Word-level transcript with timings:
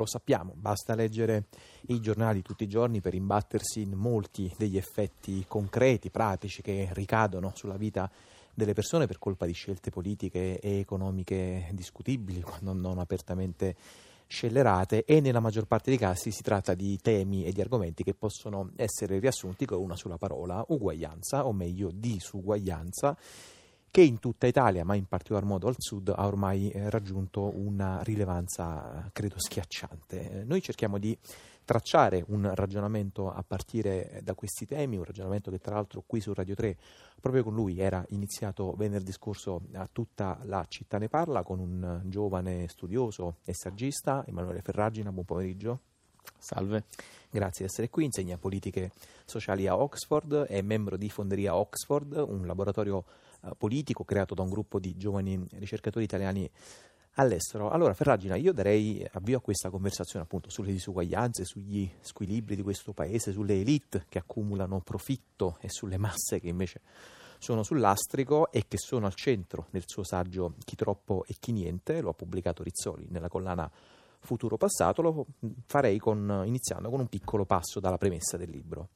Lo 0.00 0.06
sappiamo, 0.06 0.54
basta 0.56 0.94
leggere 0.94 1.48
i 1.88 2.00
giornali 2.00 2.40
tutti 2.40 2.64
i 2.64 2.68
giorni 2.68 3.02
per 3.02 3.12
imbattersi 3.12 3.82
in 3.82 3.92
molti 3.92 4.50
degli 4.56 4.78
effetti 4.78 5.44
concreti, 5.46 6.08
pratici 6.08 6.62
che 6.62 6.88
ricadono 6.92 7.52
sulla 7.54 7.76
vita 7.76 8.10
delle 8.54 8.72
persone 8.72 9.06
per 9.06 9.18
colpa 9.18 9.44
di 9.44 9.52
scelte 9.52 9.90
politiche 9.90 10.58
e 10.58 10.78
economiche 10.78 11.68
discutibili, 11.72 12.40
quando 12.40 12.72
non 12.72 12.98
apertamente 12.98 13.76
scellerate. 14.26 15.04
E 15.04 15.20
nella 15.20 15.38
maggior 15.38 15.66
parte 15.66 15.90
dei 15.90 15.98
casi 15.98 16.30
si 16.30 16.40
tratta 16.40 16.72
di 16.72 16.98
temi 17.02 17.44
e 17.44 17.52
di 17.52 17.60
argomenti 17.60 18.02
che 18.02 18.14
possono 18.14 18.70
essere 18.76 19.18
riassunti 19.18 19.66
con 19.66 19.82
una 19.82 19.96
sola 19.96 20.16
parola, 20.16 20.64
uguaglianza, 20.68 21.46
o 21.46 21.52
meglio 21.52 21.90
disuguaglianza 21.92 23.14
che 23.90 24.02
in 24.02 24.18
tutta 24.20 24.46
Italia, 24.46 24.84
ma 24.84 24.94
in 24.94 25.06
particolar 25.06 25.44
modo 25.44 25.66
al 25.66 25.74
sud, 25.76 26.12
ha 26.14 26.26
ormai 26.26 26.70
eh, 26.70 26.90
raggiunto 26.90 27.52
una 27.56 28.02
rilevanza, 28.02 29.10
credo, 29.12 29.34
schiacciante. 29.38 30.44
Noi 30.46 30.62
cerchiamo 30.62 30.98
di 30.98 31.16
tracciare 31.64 32.24
un 32.28 32.50
ragionamento 32.54 33.32
a 33.32 33.44
partire 33.46 34.20
da 34.22 34.34
questi 34.34 34.66
temi, 34.66 34.96
un 34.96 35.04
ragionamento 35.04 35.50
che 35.50 35.58
tra 35.58 35.74
l'altro 35.74 36.02
qui 36.06 36.20
su 36.20 36.32
Radio 36.32 36.54
3, 36.54 36.76
proprio 37.20 37.42
con 37.42 37.54
lui, 37.54 37.78
era 37.78 38.04
iniziato 38.10 38.74
venerdì 38.76 39.12
scorso 39.12 39.62
a 39.74 39.88
tutta 39.90 40.38
la 40.44 40.64
città 40.68 40.98
ne 40.98 41.08
parla, 41.08 41.42
con 41.42 41.58
un 41.58 42.02
giovane 42.04 42.66
studioso 42.68 43.36
e 43.44 43.54
saggista, 43.54 44.24
Emanuele 44.26 44.62
Ferragina, 44.62 45.12
buon 45.12 45.24
pomeriggio. 45.24 45.80
Salve. 46.38 46.84
Grazie 47.30 47.64
di 47.64 47.70
essere 47.70 47.90
qui, 47.90 48.04
insegna 48.04 48.36
politiche 48.36 48.90
sociali 49.24 49.66
a 49.66 49.76
Oxford, 49.76 50.46
è 50.46 50.60
membro 50.62 50.96
di 50.96 51.08
Fonderia 51.08 51.54
Oxford, 51.54 52.12
un 52.12 52.46
laboratorio 52.46 53.04
politico 53.56 54.04
creato 54.04 54.34
da 54.34 54.42
un 54.42 54.50
gruppo 54.50 54.78
di 54.78 54.96
giovani 54.96 55.44
ricercatori 55.52 56.04
italiani 56.04 56.50
all'estero. 57.14 57.70
Allora, 57.70 57.94
Ferragina, 57.94 58.36
io 58.36 58.52
darei 58.52 59.06
avvio 59.12 59.38
a 59.38 59.40
questa 59.40 59.70
conversazione 59.70 60.24
appunto 60.24 60.50
sulle 60.50 60.72
disuguaglianze, 60.72 61.44
sugli 61.44 61.90
squilibri 62.00 62.56
di 62.56 62.62
questo 62.62 62.92
paese, 62.92 63.32
sulle 63.32 63.60
elite 63.60 64.06
che 64.08 64.18
accumulano 64.18 64.80
profitto 64.80 65.58
e 65.60 65.68
sulle 65.68 65.96
masse 65.96 66.40
che 66.40 66.48
invece 66.48 66.80
sono 67.38 67.62
sul 67.62 67.80
lastrico 67.80 68.50
e 68.52 68.66
che 68.68 68.76
sono 68.76 69.06
al 69.06 69.14
centro 69.14 69.66
del 69.70 69.84
suo 69.86 70.04
saggio 70.04 70.54
Chi 70.62 70.76
troppo 70.76 71.24
e 71.26 71.36
chi 71.40 71.52
niente, 71.52 72.00
lo 72.00 72.10
ha 72.10 72.14
pubblicato 72.14 72.62
Rizzoli 72.62 73.06
nella 73.10 73.28
collana 73.28 73.70
futuro 74.22 74.58
passato, 74.58 75.00
lo 75.00 75.26
farei 75.64 75.98
con, 75.98 76.42
iniziando 76.44 76.90
con 76.90 77.00
un 77.00 77.08
piccolo 77.08 77.46
passo 77.46 77.80
dalla 77.80 77.96
premessa 77.96 78.36
del 78.36 78.50
libro. 78.50 78.90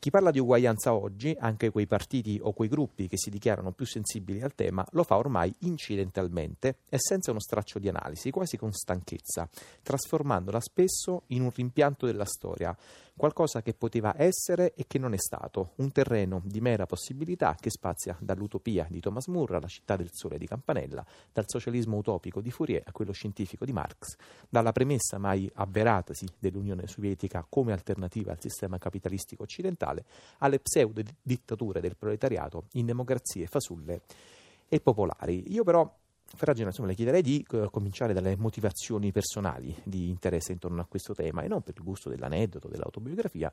Chi 0.00 0.08
parla 0.08 0.30
di 0.30 0.38
uguaglianza 0.38 0.94
oggi, 0.94 1.36
anche 1.38 1.68
quei 1.68 1.86
partiti 1.86 2.40
o 2.42 2.54
quei 2.54 2.70
gruppi 2.70 3.06
che 3.06 3.18
si 3.18 3.28
dichiarano 3.28 3.72
più 3.72 3.84
sensibili 3.84 4.40
al 4.40 4.54
tema, 4.54 4.82
lo 4.92 5.02
fa 5.02 5.18
ormai 5.18 5.54
incidentalmente 5.58 6.78
e 6.88 6.96
senza 6.98 7.32
uno 7.32 7.38
straccio 7.38 7.78
di 7.78 7.86
analisi, 7.86 8.30
quasi 8.30 8.56
con 8.56 8.72
stanchezza, 8.72 9.46
trasformandola 9.82 10.58
spesso 10.58 11.24
in 11.26 11.42
un 11.42 11.50
rimpianto 11.54 12.06
della 12.06 12.24
storia, 12.24 12.74
qualcosa 13.20 13.60
che 13.60 13.74
poteva 13.74 14.14
essere 14.16 14.72
e 14.72 14.86
che 14.86 14.98
non 14.98 15.12
è 15.12 15.18
stato, 15.18 15.72
un 15.76 15.92
terreno 15.92 16.40
di 16.42 16.62
mera 16.62 16.86
possibilità 16.86 17.54
che 17.60 17.68
spazia 17.68 18.16
dall'utopia 18.18 18.86
di 18.88 18.98
Thomas 18.98 19.26
More 19.26 19.56
alla 19.56 19.66
città 19.66 19.94
del 19.94 20.08
sole 20.10 20.38
di 20.38 20.46
Campanella, 20.46 21.04
dal 21.30 21.44
socialismo 21.46 21.98
utopico 21.98 22.40
di 22.40 22.50
Fourier 22.50 22.80
a 22.82 22.92
quello 22.92 23.12
scientifico 23.12 23.66
di 23.66 23.74
Marx, 23.74 24.16
dalla 24.48 24.72
premessa 24.72 25.18
mai 25.18 25.50
avveratasi 25.52 26.28
dell'Unione 26.38 26.86
Sovietica 26.86 27.44
come 27.46 27.72
alternativa 27.72 28.32
al 28.32 28.40
sistema 28.40 28.78
capitalistico 28.78 29.42
occidentale, 29.42 30.06
alle 30.38 30.58
pseudo 30.58 31.02
dittature 31.20 31.82
del 31.82 31.98
proletariato 31.98 32.68
in 32.72 32.86
democrazie 32.86 33.46
fasulle 33.46 34.00
e 34.66 34.80
popolari. 34.80 35.52
Io 35.52 35.62
però 35.62 35.94
Ferragina, 36.36 36.68
insomma, 36.68 36.88
le 36.88 36.94
chiederei 36.94 37.22
di 37.22 37.44
uh, 37.50 37.68
cominciare 37.70 38.12
dalle 38.12 38.36
motivazioni 38.36 39.10
personali 39.10 39.74
di 39.82 40.08
interesse 40.08 40.52
intorno 40.52 40.80
a 40.80 40.86
questo 40.86 41.14
tema 41.14 41.42
e 41.42 41.48
non 41.48 41.62
per 41.62 41.74
il 41.76 41.82
gusto 41.82 42.08
dell'aneddoto, 42.08 42.68
dell'autobiografia, 42.68 43.52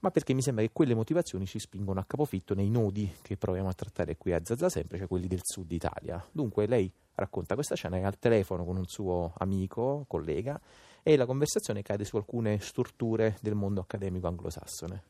ma 0.00 0.10
perché 0.10 0.34
mi 0.34 0.42
sembra 0.42 0.62
che 0.62 0.70
quelle 0.72 0.94
motivazioni 0.94 1.46
ci 1.46 1.58
spingono 1.58 2.00
a 2.00 2.04
capofitto 2.04 2.54
nei 2.54 2.68
nodi 2.68 3.10
che 3.22 3.36
proviamo 3.36 3.68
a 3.68 3.72
trattare 3.72 4.16
qui 4.16 4.32
a 4.32 4.40
Zazza 4.44 4.68
sempre, 4.68 4.98
cioè 4.98 5.08
quelli 5.08 5.26
del 5.26 5.40
sud 5.42 5.72
Italia. 5.72 6.24
Dunque 6.30 6.66
lei 6.66 6.92
racconta 7.14 7.54
questa 7.54 7.74
scena, 7.74 8.06
al 8.06 8.18
telefono 8.18 8.64
con 8.64 8.76
un 8.76 8.86
suo 8.86 9.32
amico, 9.38 10.04
collega, 10.06 10.60
e 11.02 11.16
la 11.16 11.26
conversazione 11.26 11.82
cade 11.82 12.04
su 12.04 12.16
alcune 12.16 12.60
storture 12.60 13.38
del 13.40 13.54
mondo 13.54 13.80
accademico 13.80 14.26
anglosassone. 14.28 15.02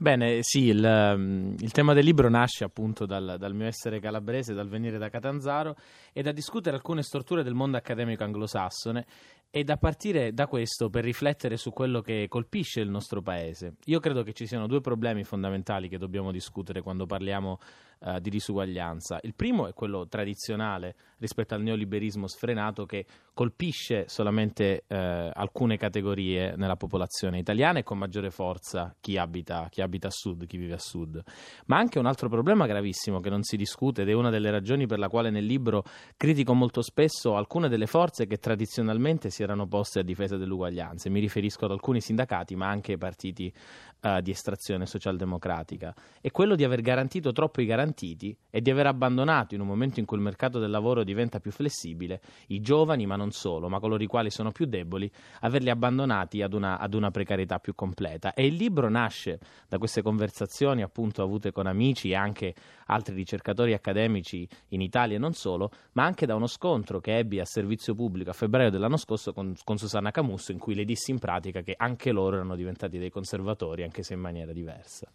Bene, 0.00 0.38
sì, 0.42 0.66
il, 0.66 1.14
mm, 1.16 1.56
il, 1.58 1.72
tema 1.72 1.92
del 1.92 2.04
libro 2.04 2.28
nasce 2.28 2.62
appunto 2.62 3.04
dal, 3.04 3.34
dal, 3.36 3.52
mio 3.52 3.66
essere 3.66 3.98
calabrese, 3.98 4.54
dal 4.54 4.68
venire 4.68 4.96
da 4.96 5.08
Catanzaro 5.08 5.74
e 6.12 6.22
da 6.22 6.30
discutere 6.30 6.76
alcune 6.76 7.02
storture 7.02 7.42
del 7.42 7.54
mondo 7.54 7.76
accademico 7.76 8.22
anglosassone 8.22 9.04
e 9.50 9.64
da 9.64 9.76
partire 9.76 10.32
da 10.32 10.46
questo 10.46 10.90
per 10.90 11.04
riflettere 11.04 11.56
su 11.56 11.72
quello 11.72 12.00
che 12.00 12.26
colpisce 12.28 12.80
il 12.80 12.90
nostro 12.90 13.22
paese. 13.22 13.76
Io 13.86 13.98
credo 13.98 14.22
che 14.22 14.32
ci 14.34 14.46
siano 14.46 14.66
due 14.66 14.80
problemi 14.80 15.24
fondamentali 15.24 15.88
che 15.88 15.98
dobbiamo 15.98 16.30
discutere 16.32 16.82
quando 16.82 17.06
parliamo 17.06 17.58
uh, 18.00 18.18
di 18.18 18.30
disuguaglianza. 18.30 19.18
Il 19.22 19.34
primo 19.34 19.66
è 19.66 19.72
quello 19.72 20.06
tradizionale 20.06 20.94
rispetto 21.18 21.54
al 21.54 21.62
neoliberismo 21.62 22.26
sfrenato 22.26 22.84
che 22.86 23.06
colpisce 23.32 24.04
solamente 24.08 24.84
uh, 24.86 24.94
alcune 25.32 25.76
categorie 25.76 26.54
nella 26.56 26.76
popolazione 26.76 27.38
italiana 27.38 27.78
e 27.78 27.82
con 27.82 27.98
maggiore 27.98 28.30
forza 28.30 28.94
chi 29.00 29.16
abita, 29.16 29.68
chi 29.70 29.80
abita 29.80 30.08
a 30.08 30.12
sud, 30.12 30.46
chi 30.46 30.58
vive 30.58 30.74
a 30.74 30.78
sud. 30.78 31.22
Ma 31.66 31.78
anche 31.78 31.98
un 31.98 32.06
altro 32.06 32.28
problema 32.28 32.66
gravissimo 32.66 33.20
che 33.20 33.30
non 33.30 33.42
si 33.42 33.56
discute 33.56 34.02
ed 34.02 34.08
è 34.08 34.12
una 34.12 34.30
delle 34.30 34.50
ragioni 34.50 34.86
per 34.86 34.98
la 34.98 35.08
quale 35.08 35.30
nel 35.30 35.44
libro 35.44 35.84
critico 36.16 36.54
molto 36.54 36.82
spesso 36.82 37.36
alcune 37.36 37.68
delle 37.68 37.86
forze 37.86 38.26
che 38.26 38.36
tradizionalmente 38.36 39.30
si 39.30 39.37
erano 39.42 39.66
poste 39.66 40.00
a 40.00 40.02
difesa 40.02 40.36
dell'uguaglianza. 40.36 41.10
Mi 41.10 41.20
riferisco 41.20 41.64
ad 41.64 41.72
alcuni 41.72 42.00
sindacati 42.00 42.56
ma 42.56 42.68
anche 42.68 42.92
ai 42.92 42.98
partiti 42.98 43.52
uh, 44.00 44.20
di 44.20 44.30
estrazione 44.30 44.86
socialdemocratica. 44.86 45.94
È 46.20 46.30
quello 46.30 46.54
di 46.54 46.64
aver 46.64 46.80
garantito 46.80 47.32
troppo 47.32 47.60
i 47.60 47.66
garantiti 47.66 48.36
e 48.50 48.60
di 48.60 48.70
aver 48.70 48.86
abbandonato, 48.86 49.54
in 49.54 49.60
un 49.60 49.66
momento 49.66 50.00
in 50.00 50.06
cui 50.06 50.16
il 50.16 50.22
mercato 50.22 50.58
del 50.58 50.70
lavoro 50.70 51.04
diventa 51.04 51.40
più 51.40 51.50
flessibile, 51.50 52.20
i 52.48 52.60
giovani, 52.60 53.06
ma 53.06 53.16
non 53.16 53.30
solo, 53.30 53.68
ma 53.68 53.78
coloro 53.80 54.02
i 54.02 54.06
quali 54.06 54.30
sono 54.30 54.52
più 54.52 54.66
deboli, 54.66 55.10
averli 55.40 55.70
abbandonati 55.70 56.42
ad 56.42 56.52
una, 56.52 56.78
ad 56.78 56.94
una 56.94 57.10
precarietà 57.10 57.58
più 57.58 57.74
completa. 57.74 58.34
E 58.34 58.46
il 58.46 58.54
libro 58.54 58.88
nasce 58.88 59.38
da 59.68 59.78
queste 59.78 60.02
conversazioni 60.02 60.82
appunto 60.82 61.22
avute 61.22 61.52
con 61.52 61.66
amici 61.66 62.10
e 62.10 62.14
anche 62.14 62.54
altri 62.86 63.14
ricercatori 63.14 63.72
accademici 63.72 64.48
in 64.68 64.80
Italia 64.80 65.16
e 65.16 65.18
non 65.18 65.32
solo, 65.32 65.70
ma 65.92 66.04
anche 66.04 66.26
da 66.26 66.34
uno 66.34 66.46
scontro 66.46 67.00
che 67.00 67.16
ebbi 67.16 67.40
a 67.40 67.44
servizio 67.44 67.94
pubblico 67.94 68.30
a 68.30 68.32
febbraio 68.32 68.70
dell'anno 68.70 68.96
scorso 68.96 69.27
con, 69.32 69.54
con 69.64 69.78
Susanna 69.78 70.10
Camusso, 70.10 70.52
in 70.52 70.58
cui 70.58 70.74
le 70.74 70.84
dissi 70.84 71.10
in 71.10 71.18
pratica 71.18 71.62
che 71.62 71.74
anche 71.76 72.12
loro 72.12 72.36
erano 72.36 72.56
diventati 72.56 72.98
dei 72.98 73.10
conservatori, 73.10 73.82
anche 73.82 74.02
se 74.02 74.14
in 74.14 74.20
maniera 74.20 74.52
diversa. 74.52 75.08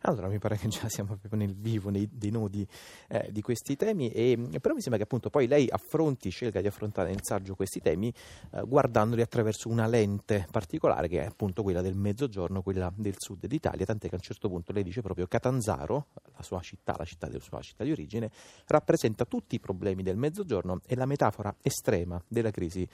Allora 0.00 0.28
mi 0.28 0.38
pare 0.38 0.56
che 0.56 0.68
già 0.68 0.88
siamo 0.88 1.16
proprio 1.16 1.40
nel 1.40 1.54
vivo 1.54 1.90
nei, 1.90 2.08
dei 2.12 2.30
nodi 2.30 2.66
eh, 3.08 3.28
di 3.32 3.40
questi 3.40 3.76
temi, 3.76 4.10
e, 4.10 4.36
però 4.60 4.74
mi 4.74 4.80
sembra 4.80 4.98
che 4.98 5.02
appunto 5.02 5.30
poi 5.30 5.48
lei 5.48 5.66
affronti, 5.68 6.28
scelga 6.28 6.60
di 6.60 6.66
affrontare 6.66 7.08
nel 7.08 7.22
saggio 7.22 7.54
questi 7.54 7.80
temi 7.80 8.12
eh, 8.52 8.62
guardandoli 8.62 9.22
attraverso 9.22 9.68
una 9.68 9.86
lente 9.86 10.46
particolare 10.50 11.08
che 11.08 11.22
è 11.22 11.26
appunto 11.26 11.62
quella 11.62 11.80
del 11.80 11.96
mezzogiorno, 11.96 12.62
quella 12.62 12.92
del 12.94 13.14
sud 13.16 13.46
d'Italia, 13.46 13.84
tant'è 13.84 14.08
che 14.08 14.14
a 14.14 14.18
un 14.18 14.24
certo 14.24 14.48
punto 14.48 14.72
lei 14.72 14.84
dice 14.84 15.00
proprio 15.00 15.26
Catanzaro, 15.26 16.08
la 16.36 16.42
sua 16.42 16.60
città, 16.60 16.94
la 16.96 17.04
città 17.04 17.26
della 17.26 17.40
sua 17.40 17.60
città 17.62 17.82
di 17.82 17.90
origine, 17.90 18.30
rappresenta 18.66 19.24
tutti 19.24 19.56
i 19.56 19.60
problemi 19.60 20.02
del 20.02 20.16
mezzogiorno 20.16 20.82
e 20.86 20.94
la 20.94 21.06
metafora 21.06 21.52
estrema 21.62 22.22
della 22.28 22.50
crisi 22.50 22.86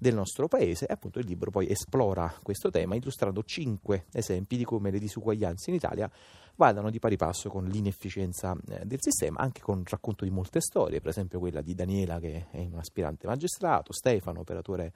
del 0.00 0.14
nostro 0.14 0.48
paese 0.48 0.86
e 0.86 0.94
appunto 0.94 1.18
il 1.18 1.26
libro 1.26 1.50
poi 1.50 1.70
esplora 1.70 2.34
questo 2.42 2.70
tema 2.70 2.94
illustrando 2.94 3.42
cinque 3.42 4.06
esempi 4.12 4.56
di 4.56 4.64
come 4.64 4.90
le 4.90 4.98
disuguaglianze 4.98 5.68
in 5.68 5.76
Italia 5.76 6.10
vadano 6.56 6.88
di 6.88 6.98
pari 6.98 7.16
passo 7.16 7.50
con 7.50 7.66
l'inefficienza 7.66 8.56
eh, 8.68 8.84
del 8.84 8.98
sistema, 9.00 9.40
anche 9.40 9.60
con 9.60 9.80
il 9.80 9.86
racconto 9.86 10.24
di 10.24 10.30
molte 10.30 10.60
storie, 10.60 11.00
per 11.00 11.10
esempio 11.10 11.38
quella 11.38 11.60
di 11.60 11.74
Daniela 11.74 12.18
che 12.18 12.46
è 12.50 12.60
un 12.60 12.78
aspirante 12.78 13.26
magistrato, 13.26 13.92
Stefano, 13.92 14.40
operatore 14.40 14.92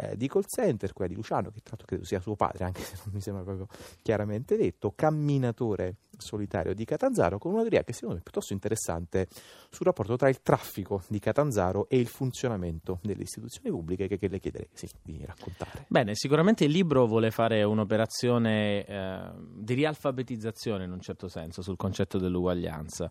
eh, 0.00 0.16
di 0.16 0.28
call 0.28 0.44
center, 0.46 0.92
quella 0.92 1.10
di 1.10 1.16
Luciano, 1.16 1.50
che 1.50 1.60
tra 1.60 1.70
l'altro 1.70 1.86
credo 1.86 2.04
sia 2.04 2.20
suo 2.20 2.34
padre, 2.34 2.64
anche 2.64 2.80
se 2.82 2.94
non 3.04 3.14
mi 3.14 3.20
sembra 3.20 3.42
proprio 3.42 3.66
chiaramente 4.02 4.56
detto, 4.56 4.92
camminatore 4.96 5.96
solitario 6.16 6.74
di 6.74 6.84
Catanzaro, 6.84 7.38
con 7.38 7.52
una 7.52 7.60
teoria 7.60 7.84
che 7.84 7.92
secondo 7.92 8.14
me 8.14 8.20
è 8.20 8.22
piuttosto 8.22 8.52
interessante 8.52 9.28
sul 9.68 9.86
rapporto 9.86 10.16
tra 10.16 10.28
il 10.28 10.40
traffico 10.42 11.02
di 11.08 11.18
Catanzaro 11.18 11.88
e 11.88 11.98
il 11.98 12.08
funzionamento 12.08 12.98
delle 13.02 13.22
istituzioni 13.22 13.70
pubbliche 13.70 14.08
che, 14.08 14.18
che 14.18 14.28
le 14.28 14.38
chiederei 14.38 14.68
sì, 14.72 14.88
di 15.02 15.22
raccontare. 15.24 15.84
Bene, 15.88 16.14
sicuramente 16.14 16.64
il 16.64 16.70
libro 16.70 17.06
vuole 17.06 17.30
fare 17.30 17.62
un'operazione 17.62 18.84
eh, 18.84 19.30
di 19.54 19.74
rialfabetizzazione 19.74 20.84
in 20.84 20.92
un 20.92 21.00
certo 21.00 21.28
senso 21.28 21.62
sul 21.62 21.76
concetto 21.76 22.18
dell'uguaglianza. 22.18 23.10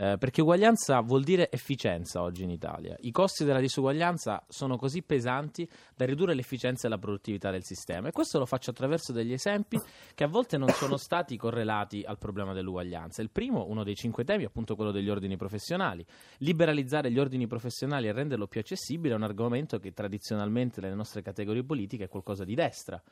Eh, 0.00 0.16
perché 0.16 0.42
uguaglianza 0.42 1.00
vuol 1.00 1.24
dire 1.24 1.50
efficienza 1.50 2.22
oggi 2.22 2.44
in 2.44 2.50
Italia. 2.50 2.94
I 3.00 3.10
costi 3.10 3.44
della 3.44 3.58
disuguaglianza 3.58 4.44
sono 4.46 4.76
così 4.76 5.02
pesanti 5.02 5.68
da 5.96 6.04
ridurre 6.04 6.34
l'efficienza 6.34 6.86
e 6.86 6.90
la 6.90 6.98
produttività 6.98 7.50
del 7.50 7.64
sistema. 7.64 8.06
E 8.06 8.12
questo 8.12 8.38
lo 8.38 8.46
faccio 8.46 8.70
attraverso 8.70 9.12
degli 9.12 9.32
esempi 9.32 9.76
che 10.14 10.22
a 10.22 10.28
volte 10.28 10.56
non 10.56 10.68
sono 10.68 10.96
stati 11.02 11.36
correlati 11.36 12.04
al 12.06 12.16
problema 12.16 12.52
dell'uguaglianza. 12.52 13.22
Il 13.22 13.30
primo, 13.30 13.66
uno 13.66 13.82
dei 13.82 13.96
cinque 13.96 14.22
temi, 14.22 14.44
è 14.44 14.46
appunto 14.46 14.76
quello 14.76 14.92
degli 14.92 15.10
ordini 15.10 15.36
professionali. 15.36 16.06
Liberalizzare 16.38 17.10
gli 17.10 17.18
ordini 17.18 17.48
professionali 17.48 18.06
e 18.06 18.12
renderlo 18.12 18.46
più 18.46 18.60
accessibile 18.60 19.14
è 19.14 19.16
un 19.16 19.24
argomento 19.24 19.80
che 19.80 19.92
tradizionalmente 19.92 20.80
nelle 20.80 20.94
nostre 20.94 21.22
categorie 21.22 21.64
politiche 21.64 22.04
è 22.04 22.08
qualcosa 22.08 22.44
di 22.44 22.54
destra. 22.54 23.02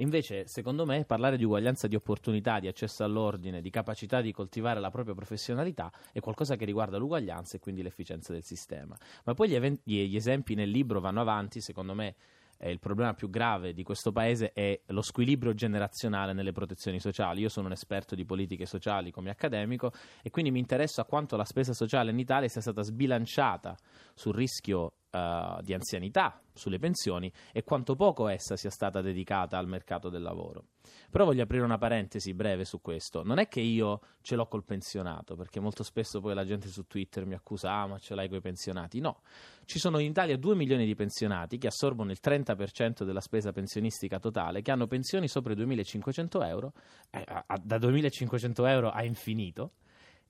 Invece, 0.00 0.46
secondo 0.46 0.84
me, 0.84 1.04
parlare 1.04 1.36
di 1.36 1.44
uguaglianza 1.44 1.88
di 1.88 1.96
opportunità, 1.96 2.60
di 2.60 2.68
accesso 2.68 3.02
all'ordine, 3.02 3.60
di 3.60 3.70
capacità 3.70 4.20
di 4.20 4.32
coltivare 4.32 4.78
la 4.78 4.90
propria 4.90 5.14
professionalità 5.14 5.90
è 6.12 6.20
qualcosa 6.20 6.54
che 6.56 6.64
riguarda 6.64 6.98
l'uguaglianza 6.98 7.56
e 7.56 7.60
quindi 7.60 7.82
l'efficienza 7.82 8.32
del 8.32 8.44
sistema. 8.44 8.96
Ma 9.24 9.34
poi 9.34 9.48
gli, 9.48 9.54
eventi, 9.54 10.08
gli 10.08 10.16
esempi 10.16 10.54
nel 10.54 10.70
libro 10.70 11.00
vanno 11.00 11.20
avanti, 11.20 11.60
secondo 11.60 11.94
me 11.94 12.14
il 12.60 12.80
problema 12.80 13.14
più 13.14 13.30
grave 13.30 13.72
di 13.72 13.84
questo 13.84 14.10
paese 14.10 14.52
è 14.52 14.80
lo 14.86 15.02
squilibrio 15.02 15.54
generazionale 15.54 16.32
nelle 16.32 16.52
protezioni 16.52 16.98
sociali. 16.98 17.40
Io 17.40 17.48
sono 17.48 17.66
un 17.66 17.72
esperto 17.72 18.14
di 18.14 18.24
politiche 18.24 18.66
sociali 18.66 19.10
come 19.10 19.30
accademico 19.30 19.92
e 20.22 20.30
quindi 20.30 20.50
mi 20.50 20.58
interessa 20.58 21.04
quanto 21.04 21.36
la 21.36 21.44
spesa 21.44 21.72
sociale 21.72 22.10
in 22.10 22.18
Italia 22.18 22.48
sia 22.48 22.60
stata 22.60 22.82
sbilanciata 22.82 23.76
sul 24.14 24.34
rischio 24.34 24.94
uh, 25.10 25.60
di 25.62 25.74
anzianità, 25.74 26.40
sulle 26.58 26.78
pensioni 26.78 27.32
e 27.52 27.62
quanto 27.62 27.94
poco 27.94 28.28
essa 28.28 28.56
sia 28.56 28.70
stata 28.70 29.00
dedicata 29.00 29.56
al 29.56 29.68
mercato 29.68 30.10
del 30.10 30.22
lavoro. 30.22 30.66
Però 31.10 31.24
voglio 31.24 31.42
aprire 31.42 31.64
una 31.64 31.78
parentesi 31.78 32.34
breve 32.34 32.64
su 32.64 32.80
questo. 32.80 33.22
Non 33.22 33.38
è 33.38 33.48
che 33.48 33.60
io 33.60 34.00
ce 34.20 34.34
l'ho 34.34 34.46
col 34.46 34.64
pensionato, 34.64 35.36
perché 35.36 35.60
molto 35.60 35.82
spesso 35.82 36.20
poi 36.20 36.34
la 36.34 36.44
gente 36.44 36.68
su 36.68 36.86
Twitter 36.86 37.24
mi 37.24 37.34
accusa, 37.34 37.72
ah 37.72 37.86
ma 37.86 37.98
ce 37.98 38.14
l'hai 38.14 38.28
coi 38.28 38.40
pensionati. 38.40 39.00
No, 39.00 39.22
ci 39.64 39.78
sono 39.78 39.98
in 39.98 40.10
Italia 40.10 40.36
2 40.36 40.54
milioni 40.54 40.84
di 40.84 40.94
pensionati 40.94 41.58
che 41.58 41.68
assorbono 41.68 42.10
il 42.10 42.18
30% 42.22 43.04
della 43.04 43.20
spesa 43.20 43.52
pensionistica 43.52 44.18
totale, 44.18 44.60
che 44.60 44.70
hanno 44.70 44.86
pensioni 44.86 45.28
sopra 45.28 45.52
i 45.52 45.56
2.500 45.56 46.46
euro, 46.46 46.72
eh, 47.10 47.24
da 47.62 47.76
2.500 47.76 48.68
euro 48.68 48.90
a 48.90 49.04
infinito 49.04 49.72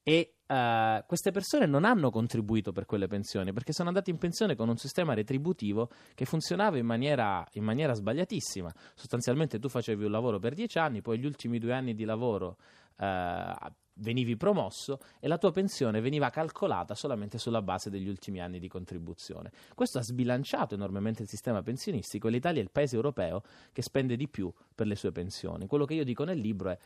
e 0.02 0.34
uh, 0.46 1.04
queste 1.06 1.30
persone 1.30 1.66
non 1.66 1.84
hanno 1.84 2.10
contribuito 2.10 2.72
per 2.72 2.86
quelle 2.86 3.06
pensioni 3.06 3.52
perché 3.52 3.72
sono 3.72 3.88
andate 3.88 4.10
in 4.10 4.18
pensione 4.18 4.56
con 4.56 4.68
un 4.68 4.76
sistema 4.76 5.14
retributivo 5.14 5.90
che 6.14 6.24
funzionava 6.24 6.78
in 6.78 6.86
maniera, 6.86 7.46
in 7.52 7.64
maniera 7.64 7.94
sbagliatissima. 7.94 8.72
Sostanzialmente 8.94 9.58
tu 9.58 9.68
facevi 9.68 10.04
un 10.04 10.10
lavoro 10.10 10.38
per 10.38 10.54
dieci 10.54 10.78
anni, 10.78 11.02
poi 11.02 11.18
gli 11.18 11.26
ultimi 11.26 11.58
due 11.58 11.72
anni 11.72 11.94
di 11.94 12.04
lavoro 12.04 12.56
uh, 12.96 13.70
venivi 14.00 14.36
promosso 14.36 15.00
e 15.20 15.28
la 15.28 15.38
tua 15.38 15.50
pensione 15.50 16.00
veniva 16.00 16.30
calcolata 16.30 16.94
solamente 16.94 17.38
sulla 17.38 17.62
base 17.62 17.90
degli 17.90 18.08
ultimi 18.08 18.40
anni 18.40 18.58
di 18.58 18.68
contribuzione. 18.68 19.50
Questo 19.74 19.98
ha 19.98 20.02
sbilanciato 20.02 20.74
enormemente 20.74 21.22
il 21.22 21.28
sistema 21.28 21.62
pensionistico 21.62 22.28
e 22.28 22.30
l'Italia 22.30 22.60
è 22.60 22.64
il 22.64 22.70
paese 22.70 22.96
europeo 22.96 23.42
che 23.72 23.82
spende 23.82 24.16
di 24.16 24.28
più 24.28 24.52
per 24.74 24.86
le 24.86 24.96
sue 24.96 25.12
pensioni. 25.12 25.66
Quello 25.66 25.84
che 25.84 25.94
io 25.94 26.04
dico 26.04 26.24
nel 26.24 26.38
libro 26.38 26.70
è 26.70 26.78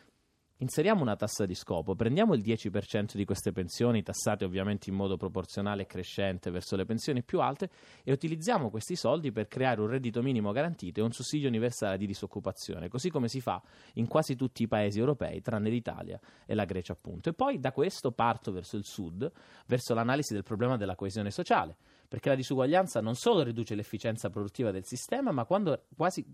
inseriamo 0.62 1.02
una 1.02 1.16
tassa 1.16 1.44
di 1.44 1.54
scopo, 1.54 1.96
prendiamo 1.96 2.34
il 2.34 2.40
10% 2.40 3.16
di 3.16 3.24
queste 3.24 3.52
pensioni, 3.52 4.02
tassate 4.02 4.44
ovviamente 4.44 4.88
in 4.90 4.96
modo 4.96 5.16
proporzionale 5.16 5.82
e 5.82 5.86
crescente 5.86 6.50
verso 6.50 6.76
le 6.76 6.84
pensioni 6.84 7.22
più 7.22 7.40
alte, 7.40 7.68
e 8.04 8.12
utilizziamo 8.12 8.70
questi 8.70 8.94
soldi 8.94 9.32
per 9.32 9.48
creare 9.48 9.80
un 9.80 9.88
reddito 9.88 10.22
minimo 10.22 10.52
garantito 10.52 11.00
e 11.00 11.02
un 11.02 11.10
sussidio 11.10 11.48
universale 11.48 11.98
di 11.98 12.06
disoccupazione, 12.06 12.88
così 12.88 13.10
come 13.10 13.28
si 13.28 13.40
fa 13.40 13.60
in 13.94 14.06
quasi 14.06 14.36
tutti 14.36 14.62
i 14.62 14.68
paesi 14.68 15.00
europei, 15.00 15.42
tranne 15.42 15.68
l'Italia 15.68 16.18
e 16.46 16.54
la 16.54 16.64
Grecia 16.64 16.92
appunto. 16.92 17.28
E 17.28 17.32
poi 17.32 17.58
da 17.58 17.72
questo 17.72 18.12
parto 18.12 18.52
verso 18.52 18.76
il 18.76 18.84
sud, 18.84 19.30
verso 19.66 19.94
l'analisi 19.94 20.32
del 20.32 20.44
problema 20.44 20.76
della 20.76 20.94
coesione 20.94 21.32
sociale, 21.32 21.76
perché 22.06 22.28
la 22.28 22.36
disuguaglianza 22.36 23.00
non 23.00 23.16
solo 23.16 23.42
riduce 23.42 23.74
l'efficienza 23.74 24.30
produttiva 24.30 24.70
del 24.70 24.84
sistema, 24.84 25.32
ma, 25.32 25.44
quasi, 25.44 26.24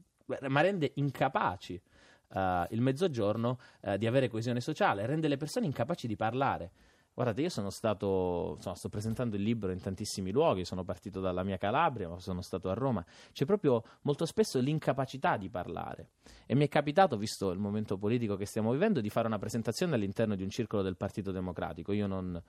ma 0.48 0.60
rende 0.60 0.92
incapaci 0.96 1.80
uh, 2.30 2.66
il 2.70 2.80
mezzogiorno 2.80 3.58
uh, 3.80 3.96
di 3.96 4.06
avere 4.06 4.28
coesione 4.28 4.60
sociale, 4.60 5.06
rende 5.06 5.28
le 5.28 5.36
persone 5.36 5.66
incapaci 5.66 6.06
di 6.06 6.16
parlare. 6.16 6.70
Guardate, 7.18 7.42
io 7.42 7.48
sono 7.48 7.70
stato, 7.70 8.52
insomma, 8.58 8.76
sto 8.76 8.88
presentando 8.88 9.34
il 9.34 9.42
libro 9.42 9.72
in 9.72 9.80
tantissimi 9.80 10.30
luoghi, 10.30 10.64
sono 10.64 10.84
partito 10.84 11.18
dalla 11.18 11.42
mia 11.42 11.56
Calabria, 11.56 12.08
ma 12.08 12.20
sono 12.20 12.42
stato 12.42 12.70
a 12.70 12.74
Roma. 12.74 13.04
C'è 13.32 13.44
proprio 13.44 13.82
molto 14.02 14.24
spesso 14.24 14.60
l'incapacità 14.60 15.36
di 15.36 15.48
parlare. 15.48 16.10
E 16.46 16.54
mi 16.54 16.64
è 16.64 16.68
capitato, 16.68 17.16
visto 17.16 17.50
il 17.50 17.58
momento 17.58 17.98
politico 17.98 18.36
che 18.36 18.46
stiamo 18.46 18.70
vivendo, 18.70 19.00
di 19.00 19.10
fare 19.10 19.26
una 19.26 19.40
presentazione 19.40 19.96
all'interno 19.96 20.36
di 20.36 20.44
un 20.44 20.48
circolo 20.48 20.82
del 20.82 20.96
Partito 20.96 21.32
Democratico. 21.32 21.90
Io 21.90 22.06
non, 22.06 22.40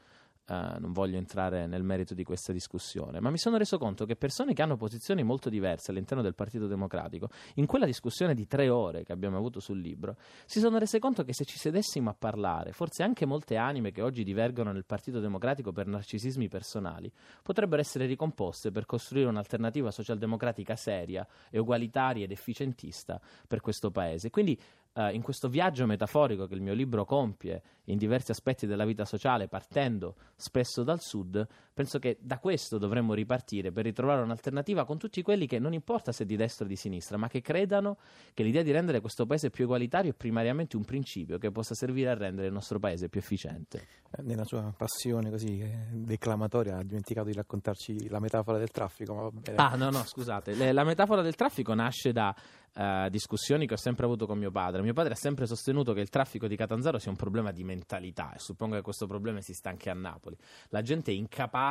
Uh, 0.49 0.79
non 0.79 0.93
voglio 0.93 1.17
entrare 1.17 1.67
nel 1.67 1.83
merito 1.83 2.15
di 2.15 2.23
questa 2.23 2.51
discussione, 2.51 3.19
ma 3.19 3.29
mi 3.29 3.37
sono 3.37 3.55
reso 3.57 3.77
conto 3.77 4.05
che 4.05 4.15
persone 4.15 4.55
che 4.55 4.63
hanno 4.63 4.77
posizioni 4.77 5.21
molto 5.21 5.47
diverse 5.47 5.91
all'interno 5.91 6.23
del 6.23 6.33
Partito 6.33 6.65
Democratico, 6.65 7.29
in 7.55 7.67
quella 7.67 7.85
discussione 7.85 8.33
di 8.33 8.47
tre 8.47 8.67
ore 8.67 9.03
che 9.03 9.11
abbiamo 9.11 9.37
avuto 9.37 9.59
sul 9.59 9.79
libro, 9.79 10.15
si 10.47 10.59
sono 10.59 10.79
rese 10.79 10.97
conto 10.97 11.23
che 11.23 11.35
se 11.35 11.45
ci 11.45 11.59
sedessimo 11.59 12.09
a 12.09 12.15
parlare, 12.17 12.71
forse 12.71 13.03
anche 13.03 13.27
molte 13.27 13.57
anime 13.57 13.91
che 13.91 14.01
oggi 14.01 14.23
divergono 14.23 14.58
nel 14.63 14.85
Partito 14.85 15.19
Democratico 15.19 15.71
per 15.71 15.87
narcisismi 15.87 16.47
personali, 16.47 17.11
potrebbero 17.41 17.81
essere 17.81 18.05
ricomposte 18.05 18.71
per 18.71 18.85
costruire 18.85 19.29
un'alternativa 19.29 19.91
socialdemocratica 19.91 20.75
seria 20.75 21.25
e 21.49 21.59
ugualitaria 21.59 22.25
ed 22.25 22.31
efficientista 22.31 23.19
per 23.47 23.61
questo 23.61 23.91
Paese. 23.91 24.29
Quindi 24.29 24.59
Uh, 24.91 25.13
in 25.13 25.21
questo 25.21 25.47
viaggio 25.49 25.85
metaforico 25.85 26.47
che 26.47 26.55
il 26.55 26.61
mio 26.61 26.73
libro 26.73 27.05
compie 27.05 27.61
in 27.85 27.97
diversi 27.99 28.31
aspetti 28.31 28.65
della 28.65 28.85
vita 28.85 29.05
sociale, 29.05 29.47
partendo 29.47 30.15
spesso 30.35 30.81
dal 30.81 30.99
sud, 30.99 31.47
penso 31.79 31.97
che 31.97 32.17
da 32.19 32.39
questo 32.39 32.77
dovremmo 32.77 33.13
ripartire 33.13 33.71
per 33.71 33.85
ritrovare 33.85 34.21
un'alternativa 34.21 34.83
con 34.83 34.97
tutti 34.97 35.21
quelli 35.21 35.47
che 35.47 35.59
non 35.59 35.71
importa 35.71 36.11
se 36.11 36.25
di 36.25 36.35
destra 36.35 36.65
o 36.65 36.67
di 36.67 36.75
sinistra, 36.75 37.15
ma 37.15 37.29
che 37.29 37.39
credano 37.39 37.99
che 38.33 38.43
l'idea 38.43 38.63
di 38.63 38.71
rendere 38.71 38.99
questo 38.99 39.25
paese 39.25 39.49
più 39.49 39.63
egualitario 39.63 40.11
è 40.11 40.13
primariamente 40.13 40.75
un 40.75 40.83
principio 40.83 41.37
che 41.37 41.51
possa 41.51 41.73
servire 41.75 42.09
a 42.09 42.15
rendere 42.15 42.47
il 42.47 42.53
nostro 42.53 42.79
paese 42.79 43.07
più 43.07 43.21
efficiente. 43.21 43.87
Eh, 44.11 44.23
nella 44.23 44.43
sua 44.43 44.73
passione 44.75 45.29
così 45.29 45.61
eh, 45.61 45.87
declamatoria 45.93 46.79
ha 46.79 46.83
dimenticato 46.83 47.27
di 47.27 47.33
raccontarci 47.33 48.09
la 48.09 48.19
metafora 48.19 48.57
del 48.57 48.71
traffico. 48.71 49.31
ah, 49.55 49.75
no, 49.77 49.89
no, 49.89 50.03
scusate. 50.03 50.73
la 50.73 50.83
metafora 50.83 51.21
del 51.21 51.35
traffico 51.35 51.73
nasce 51.73 52.11
da 52.11 52.35
uh, 52.73 53.09
discussioni 53.09 53.67
che 53.67 53.75
ho 53.75 53.77
sempre 53.77 54.03
avuto 54.05 54.25
con 54.25 54.37
mio 54.37 54.51
padre. 54.51 54.81
Mio 54.81 54.93
padre 54.93 55.13
ha 55.13 55.15
sempre 55.15 55.45
sostenuto 55.45 55.93
che 55.93 56.01
il 56.01 56.09
traffico 56.09 56.47
di 56.47 56.57
Catanzaro 56.57 56.99
sia 56.99 57.09
un 57.11 57.17
problema 57.17 57.51
di 57.51 57.63
mentalità 57.63 58.33
e 58.33 58.39
suppongo 58.39 58.75
che 58.75 58.81
questo 58.81 59.07
problema 59.07 59.39
esista 59.39 59.69
anche 59.69 59.89
a 59.89 59.93
Napoli. 59.93 60.37
La 60.69 60.81
gente 60.81 61.11
è 61.11 61.13
incapace 61.13 61.68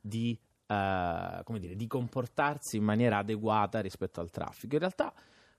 di, 0.00 0.38
uh, 0.66 1.58
dire, 1.58 1.76
di 1.76 1.86
comportarsi 1.86 2.76
in 2.76 2.84
maniera 2.84 3.18
adeguata 3.18 3.80
rispetto 3.80 4.20
al 4.20 4.30
traffico. 4.30 4.74
In 4.74 4.80
realtà 4.80 5.12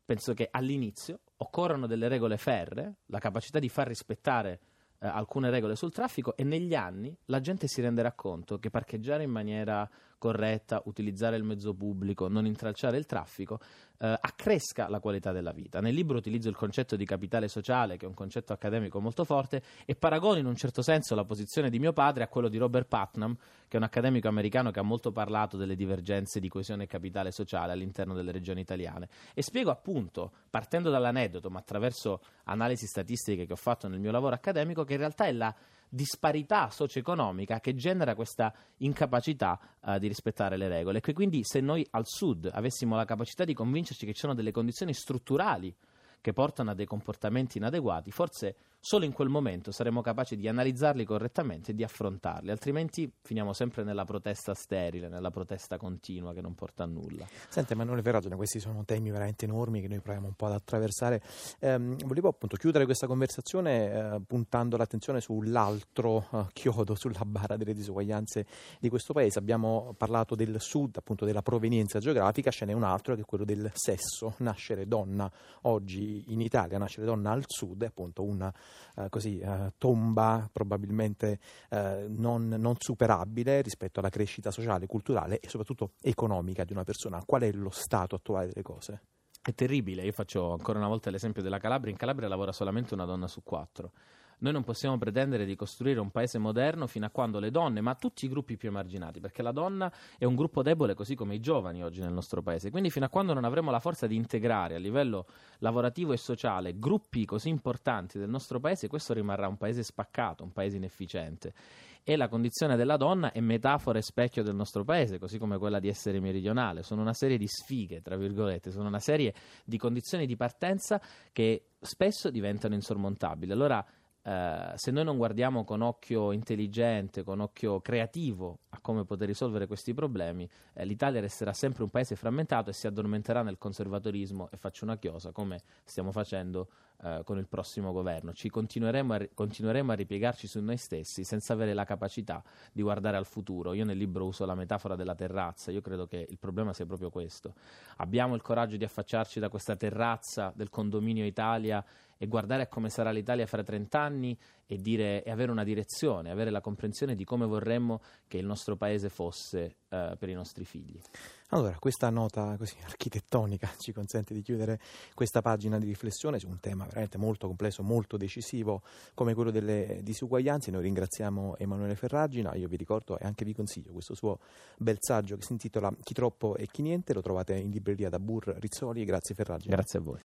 penso 0.04 0.33
che 0.33 0.48
all'inizio 0.51 1.19
occorrono 1.38 1.86
delle 1.86 2.07
regole 2.07 2.38
ferre, 2.38 2.95
la 3.07 3.19
capacità 3.19 3.60
di 3.60 3.69
far 3.69 3.88
rispettare 3.88 4.60
eh, 5.00 5.07
alcune 5.07 5.50
regole 5.50 5.75
sul 5.75 5.94
traffico 5.94 6.36
e 6.36 6.44
negli 6.44 6.75
anni 6.75 7.16
la 7.25 7.39
gente 7.39 7.68
si 7.68 7.80
renderà 7.81 8.12
conto 8.13 8.60
che 8.60 8.69
parcheggiare 8.69 9.24
in 9.24 9.30
maniera 9.30 9.89
corretta, 10.19 10.83
utilizzare 10.86 11.36
il 11.38 11.44
mezzo 11.44 11.74
pubblico, 11.74 12.27
non 12.27 12.45
intralciare 12.45 12.98
il 12.98 13.07
traffico, 13.07 13.60
eh, 13.98 14.18
accresca 14.19 14.88
la 14.88 15.00
qualità 15.00 15.31
della 15.31 15.51
vita. 15.51 15.81
Nel 15.81 15.95
libro 15.95 16.18
utilizzo 16.18 16.50
il 16.50 16.56
concetto 16.56 16.95
di 16.95 17.06
capitale 17.06 17.47
sociale, 17.47 17.97
che 17.97 18.06
è 18.06 18.07
un 18.07 18.14
concetto 18.14 18.54
accademico 18.54 18.99
molto 18.99 19.23
forte, 19.23 19.64
e 19.85 19.95
paragono 19.95 20.38
in 20.38 20.45
un 20.45 20.56
certo 20.56 20.83
senso 20.83 21.16
la 21.16 21.26
posizione 21.26 21.71
di 21.71 21.80
mio 21.80 21.94
padre 21.94 22.23
a 22.23 22.28
quello 22.28 22.49
di 22.49 22.57
Robert 22.57 22.88
Putnam, 22.88 23.35
che 23.68 23.76
è 23.76 23.78
un 23.78 23.83
accademico 23.83 24.28
americano 24.28 24.69
che 24.69 24.80
ha 24.80 24.83
molto 24.83 25.11
parlato 25.11 25.57
delle 25.57 25.76
divergenze 25.76 26.40
di 26.40 26.49
coesione 26.49 26.83
e 26.83 26.88
capitale 26.88 27.31
sociale 27.31 27.71
all'interno 27.71 28.14
delle 28.14 28.31
regioni 28.31 28.61
italiane. 28.61 29.07
E 29.33 29.42
spiego 29.42 29.71
appunto, 29.71 30.31
partendo 30.49 30.92
dall'aneddoto, 30.92 31.49
ma 31.49 31.59
attraverso 31.59 32.21
analisi 32.44 32.85
statistiche 32.85 33.45
che 33.45 33.54
ho 33.54 33.57
fatto 33.57 33.88
nel 33.88 33.99
mio 33.99 34.11
lavoro 34.11 34.35
accademico, 34.35 34.83
che 34.83 34.94
in 34.94 34.99
realtà 34.99 35.26
è 35.26 35.31
la 35.31 35.56
disparità 35.89 36.69
socio-economica 36.69 37.59
che 37.59 37.73
genera 37.73 38.15
questa 38.15 38.53
incapacità 38.77 39.59
uh, 39.81 39.97
di 39.97 40.07
rispettare 40.07 40.55
le 40.55 40.67
regole. 40.67 41.01
E 41.03 41.13
quindi 41.13 41.41
se 41.43 41.59
noi 41.59 41.85
al 41.91 42.05
sud 42.05 42.49
avessimo 42.53 42.95
la 42.95 43.05
capacità 43.05 43.43
di 43.43 43.53
convincerci 43.53 44.05
che 44.05 44.13
ci 44.13 44.19
sono 44.19 44.35
delle 44.35 44.51
condizioni 44.51 44.93
strutturali 44.93 45.75
che 46.21 46.33
portano 46.33 46.71
a 46.71 46.73
dei 46.73 46.85
comportamenti 46.85 47.57
inadeguati, 47.57 48.11
forse 48.11 48.55
Solo 48.81 49.04
in 49.04 49.12
quel 49.12 49.28
momento 49.28 49.71
saremo 49.71 50.00
capaci 50.00 50.38
di 50.38 50.48
analizzarli 50.48 51.04
correttamente 51.04 51.71
e 51.71 51.76
di 51.76 51.83
affrontarli, 51.83 52.50
altrimenti 52.50 53.12
finiamo 53.21 53.52
sempre 53.52 53.83
nella 53.83 54.06
protesta 54.06 54.54
sterile, 54.54 55.09
nella 55.09 55.31
protesta 55.31 55.76
continua 55.76 56.33
che 56.33 56.40
non 56.40 56.56
porta 56.56 56.83
a 56.83 56.86
nulla. 56.86 57.28
Senta 57.50 57.74
Emanuele 57.74 58.02
Ferragine, 58.02 58.38
questi 58.38 58.62
sono 58.62 58.86
temi 58.86 59.12
veramente 59.12 59.44
enormi 59.44 59.81
che 59.81 59.90
noi 59.90 60.00
proviamo 60.00 60.28
un 60.28 60.33
po' 60.33 60.45
ad 60.45 60.54
attraversare. 60.54 61.21
Eh, 61.59 61.78
volevo 61.78 62.30
appunto 62.30 62.56
chiudere 62.56 62.86
questa 62.86 63.06
conversazione 63.06 63.92
eh, 63.92 64.21
puntando 64.26 64.78
l'attenzione 64.78 65.19
sull'altro 65.19 66.26
eh, 66.31 66.45
chiodo, 66.54 66.95
sulla 66.95 67.26
barra 67.26 67.57
delle 67.57 67.74
disuguaglianze 67.74 68.45
di 68.80 68.88
questo 68.88 69.12
paese. 69.12 69.40
Abbiamo 69.40 69.94
parlato 69.98 70.36
del 70.36 70.56
sud, 70.62 70.95
appunto 70.95 71.26
della 71.26 71.42
provenienza 71.42 72.00
geografica, 72.00 72.50
ce 72.50 72.64
n'è 72.64 72.71
un 72.71 72.83
altro 72.83 73.16
che 73.16 73.21
è 73.21 73.26
quello 73.26 73.44
del 73.44 73.69
sesso, 73.74 74.36
nascere 74.38 74.88
donna 74.88 75.30
oggi 75.64 76.24
in 76.28 76.40
Italia, 76.40 76.78
nasce 76.78 77.02
le 77.02 77.07
donne 77.07 77.28
al 77.28 77.44
sud, 77.45 77.83
è 77.83 77.88
appunto 77.88 78.24
una 78.24 78.54
uh, 78.95 79.09
così, 79.09 79.42
uh, 79.44 79.71
tomba 79.78 80.49
probabilmente 80.52 81.40
uh, 81.69 82.06
non, 82.07 82.47
non, 82.47 82.76
superabile 82.80 83.61
rispetto 83.61 83.99
alla 83.99 84.09
crescita 84.09 84.52
sociale, 84.52 84.88
culturale 84.88 85.40
e 85.40 85.49
soprattutto 85.49 85.94
economica 86.02 86.64
di 86.64 86.73
una 86.73 86.83
persona. 86.83 87.23
Qual 87.26 87.42
è 87.42 87.52
lo 87.52 87.71
stato 87.71 88.16
attuale 88.16 88.47
delle 88.47 88.64
cose? 88.64 89.02
È 89.42 89.54
terribile, 89.54 90.04
io 90.04 90.11
faccio 90.11 90.52
ancora 90.52 90.80
una 90.80 90.88
volta 90.88 91.09
l'esempio 91.09 91.42
della 91.42 91.59
Calabria, 91.59 91.92
in 91.92 91.97
Calabria 91.97 92.28
lavora 92.28 92.52
solamente 92.52 92.94
una 92.94 93.06
donna 93.06 93.28
su 93.28 93.42
quattro. 93.44 93.92
Noi 94.39 94.53
non 94.53 94.63
possiamo 94.63 94.97
pretendere 94.97 95.45
di 95.45 95.55
costruire 95.55 95.99
un 95.99 96.11
paese 96.11 96.37
moderno 96.37 96.87
fino 96.87 97.05
a 97.05 97.09
quando 97.09 97.39
le 97.39 97.51
donne, 97.51 97.81
ma 97.81 97.95
tutti 97.95 98.25
i 98.25 98.29
gruppi 98.29 98.55
più 98.55 98.69
emarginati, 98.69 99.19
perché 99.19 99.41
la 99.41 99.51
donna 99.51 99.91
è 100.17 100.23
un 100.23 100.35
gruppo 100.35 100.61
debole 100.61 100.93
così 100.93 101.15
come 101.15 101.35
i 101.35 101.39
giovani 101.39 101.83
oggi 101.83 101.99
nel 101.99 102.13
nostro 102.13 102.41
paese, 102.41 102.71
quindi 102.71 102.89
fino 102.89 103.05
a 103.05 103.09
quando 103.09 103.33
non 103.33 103.43
avremo 103.43 103.69
la 103.69 103.79
forza 103.79 104.07
di 104.07 104.15
integrare 104.15 104.75
a 104.75 104.79
livello 104.79 105.25
lavorativo 105.59 106.13
e 106.13 106.17
sociale 106.17 106.79
gruppi 106.79 107.25
così 107.25 107.49
importanti 107.49 108.17
del 108.17 108.29
nostro 108.29 108.59
paese, 108.59 108.87
questo 108.87 109.13
rimarrà 109.13 109.47
un 109.47 109.57
paese 109.57 109.83
spaccato, 109.83 110.43
un 110.43 110.51
paese 110.51 110.77
inefficiente. 110.77 111.53
E 112.01 112.15
la 112.15 112.29
condizione 112.29 112.75
della 112.75 112.97
donna 112.97 113.31
è 113.31 113.39
metafora 113.39 113.99
e 113.99 114.01
specchio 114.01 114.41
del 114.41 114.55
nostro 114.55 114.83
paese, 114.83 115.19
così 115.19 115.37
come 115.37 115.57
quella 115.57 115.79
di 115.79 115.89
essere 115.89 116.19
meridionale. 116.19 116.81
Sono 116.81 117.01
una 117.01 117.13
serie 117.13 117.37
di 117.37 117.45
sfighe, 117.45 118.01
tra 118.01 118.15
virgolette, 118.15 118.71
sono 118.71 118.87
una 118.87 118.99
serie 118.99 119.33
di 119.63 119.77
condizioni 119.77 120.25
di 120.25 120.35
partenza 120.35 120.99
che 121.31 121.65
spesso 121.79 122.31
diventano 122.31 122.73
insormontabili. 122.73 123.51
Allora 123.51 123.85
eh, 124.21 124.73
se 124.76 124.92
noi 124.92 125.04
non 125.04 125.18
guardiamo 125.18 125.64
con 125.64 125.81
occhio 125.81 126.31
intelligente, 126.31 127.23
con 127.23 127.40
occhio 127.40 127.80
creativo 127.80 128.59
a 128.69 128.80
come 128.81 129.06
poter 129.06 129.28
risolvere 129.28 129.68
questi 129.68 129.94
problemi, 129.94 130.49
eh, 130.73 130.85
l'Italia 130.85 131.21
resterà 131.21 131.54
sempre 131.54 131.83
un 131.83 131.90
paese 131.90 132.16
frammentato 132.16 132.69
e 132.69 132.73
si 132.73 132.88
addormenterà 132.88 133.42
nel 133.42 133.57
conservatorismo. 133.57 134.49
E 134.52 134.57
faccio 134.57 134.83
una 134.83 134.97
chiosa 134.97 135.31
come 135.31 135.61
stiamo 135.83 136.11
facendo 136.11 136.69
eh, 137.01 137.21
con 137.23 137.37
il 137.37 137.47
prossimo 137.47 137.91
governo. 137.94 138.33
Ci 138.33 138.49
continueremo 138.49 139.13
a, 139.13 139.27
continueremo 139.33 139.91
a 139.91 139.95
ripiegarci 139.95 140.47
su 140.47 140.59
noi 140.59 140.77
stessi 140.77 141.23
senza 141.23 141.53
avere 141.53 141.73
la 141.73 141.85
capacità 141.85 142.44
di 142.73 142.81
guardare 142.81 143.15
al 143.15 143.25
futuro. 143.25 143.73
Io 143.73 143.85
nel 143.85 143.97
libro 143.97 144.25
uso 144.25 144.45
la 144.45 144.56
metafora 144.56 144.95
della 144.95 145.15
terrazza, 145.15 145.71
io 145.71 145.81
credo 145.81 146.07
che 146.07 146.25
il 146.29 146.37
problema 146.37 146.73
sia 146.73 146.85
proprio 146.85 147.09
questo. 147.09 147.53
Abbiamo 147.97 148.35
il 148.35 148.41
coraggio 148.41 148.75
di 148.75 148.83
affacciarci 148.83 149.39
da 149.39 149.47
questa 149.47 149.75
terrazza 149.75 150.51
del 150.56 150.69
condominio 150.69 151.25
Italia 151.25 151.83
e 152.18 152.27
guardare 152.27 152.63
a 152.63 152.68
come 152.68 152.89
sarà 152.89 153.11
l'Italia 153.11 153.45
fra 153.45 153.63
30 153.63 153.99
anni 153.99 154.37
e, 154.71 154.78
dire, 154.78 155.23
e, 155.23 155.31
avere 155.31 155.49
una 155.49 155.64
direzione, 155.64 156.30
avere 156.30 156.52
la 156.52 156.61
comprensione 156.61 157.16
di 157.16 157.23
come 157.23 157.47
vorremmo 157.47 158.02
che 158.28 158.38
il 158.38 158.45
nostro 158.45 158.76
paese 158.76 159.09
fosse 159.09 159.78
uh, 159.90 160.16
per 160.16 160.30
i 160.30 160.33
nostri 160.33 160.64
figli. 160.64 161.02
Allora, 161.47 161.76
questa 161.80 162.11
nota 162.11 162.56
così 162.56 162.76
architettonica 162.85 163.68
ci 163.80 163.92
consente 163.92 164.35
di 164.35 164.44
chiudere 164.44 164.80
questa 165.16 165.42
pagina 165.42 165.80
di 165.80 165.88
riflessione 165.88 166.38
su 166.38 166.47
un 166.47 166.59
tema 166.59 166.85
veramente 166.85 167.18
molto 167.18 167.47
complesso, 167.47 167.81
molto 167.81 168.16
decisivo 168.16 168.83
come 169.16 169.33
quello 169.33 169.49
delle 169.49 170.02
disuguaglianze. 170.04 170.69
Noi 170.69 170.83
ringraziamo 170.83 171.57
Emanuele 171.57 171.95
Ferragina, 171.95 172.54
io 172.54 172.68
vi 172.68 172.76
ricordo 172.76 173.18
e 173.18 173.26
anche 173.26 173.45
vi 173.45 173.56
consiglio 173.56 173.92
questo 173.92 174.14
suo 174.14 174.38
bel 174.78 174.97
saggio 174.99 175.35
che 175.35 175.42
si 175.42 175.54
intitola 175.54 175.92
Chi 176.04 176.14
troppo 176.14 176.56
e 176.56 176.68
chi 176.68 176.83
niente, 176.83 177.16
lo 177.16 177.21
trovate 177.21 177.56
in 177.56 177.71
libreria 177.71 178.09
da 178.09 178.19
Burr 178.19 178.54
Rizzoli. 178.59 179.04
Grazie 179.04 179.33
Ferragina. 179.33 179.73
Grazie 179.73 179.97
a 179.97 180.02
voi. 180.04 180.18